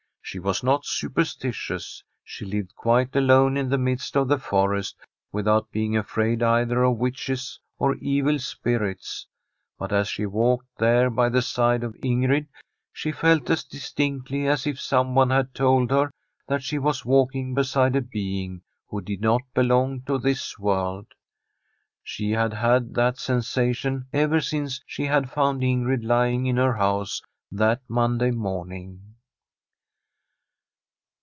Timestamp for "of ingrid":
12.39-12.47